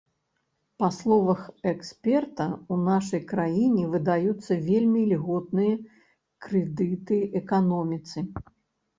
[0.83, 1.41] Па словах
[1.71, 5.75] эксперта, у нашай краіне выдаюцца вельмі ільготныя
[6.47, 8.25] крэдыты эканоміцы.